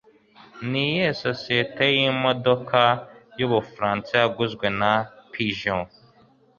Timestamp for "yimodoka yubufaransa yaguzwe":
1.97-4.67